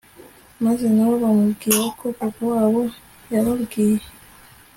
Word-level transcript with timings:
maze 0.63 0.85
nabo 0.95 1.13
bamubwira 1.23 1.81
ko 1.99 2.05
Papa 2.19 2.43
wabo 2.53 2.81
yababwiye 3.33 4.05